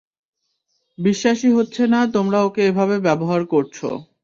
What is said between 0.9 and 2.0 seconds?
বিশ্বাসই হচ্ছে না